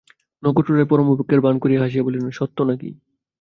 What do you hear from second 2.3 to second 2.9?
সত্য না কি!